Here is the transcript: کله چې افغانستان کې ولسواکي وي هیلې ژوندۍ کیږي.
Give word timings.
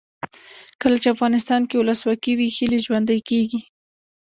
کله 0.81 0.97
چې 1.01 1.07
افغانستان 1.15 1.61
کې 1.67 1.75
ولسواکي 1.77 2.33
وي 2.35 2.47
هیلې 2.57 2.79
ژوندۍ 2.85 3.19
کیږي. 3.29 3.59